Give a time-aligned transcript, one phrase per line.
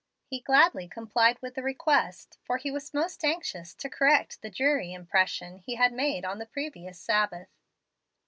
[0.25, 4.93] He gladly complied with the request, for he was most anxious to correct the dreary
[4.93, 7.49] impression he had made on the previous Sabbath.